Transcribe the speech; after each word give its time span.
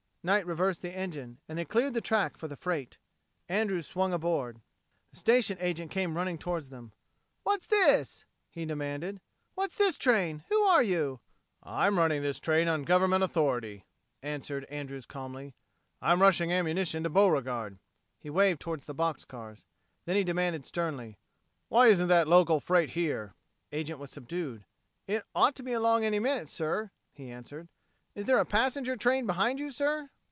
Knight 0.23 0.45
reversed 0.45 0.83
the 0.83 0.95
engine, 0.95 1.39
and 1.49 1.57
they 1.57 1.65
cleared 1.65 1.95
the 1.95 1.99
track 1.99 2.37
for 2.37 2.47
the 2.47 2.55
freight. 2.55 2.99
Andrews 3.49 3.87
swung 3.87 4.13
aboard. 4.13 4.61
The 5.09 5.17
station 5.17 5.57
agent 5.59 5.89
came 5.89 6.15
running 6.15 6.37
toward 6.37 6.65
them. 6.65 6.93
"What's 7.41 7.65
this?" 7.65 8.23
he 8.51 8.63
demanded. 8.63 9.19
"What's 9.55 9.73
this 9.75 9.97
train? 9.97 10.43
Who 10.49 10.61
are 10.61 10.83
you?" 10.83 11.21
"I'm 11.63 11.97
running 11.97 12.21
this 12.21 12.39
train 12.39 12.67
on 12.67 12.83
government 12.83 13.23
authority," 13.23 13.87
answered 14.21 14.65
Andrews 14.65 15.07
calmly. 15.07 15.55
"I'm 16.03 16.21
rushing 16.21 16.51
ammunition 16.53 17.01
to 17.01 17.09
Beauregard." 17.09 17.79
He 18.19 18.29
waved 18.29 18.61
toward 18.61 18.81
the 18.81 18.93
box 18.93 19.25
cars. 19.25 19.65
Then 20.05 20.15
he 20.17 20.23
demanded 20.23 20.67
sternly: 20.67 21.17
"Why 21.67 21.87
isn't 21.87 22.09
that 22.09 22.27
local 22.27 22.59
freight 22.59 22.91
here?" 22.91 23.33
The 23.71 23.77
agent 23.77 23.97
was 23.97 24.11
subdued. 24.11 24.65
"It 25.07 25.23
ought 25.33 25.55
to 25.55 25.63
be 25.63 25.73
along 25.73 26.05
any 26.05 26.19
minute, 26.19 26.47
sir," 26.47 26.91
he 27.11 27.31
answered. 27.31 27.69
"Is 28.13 28.25
there 28.25 28.39
a 28.39 28.45
passenger 28.45 28.97
train 28.97 29.25
behind 29.25 29.57
you, 29.57 29.71
sir?" 29.71 30.09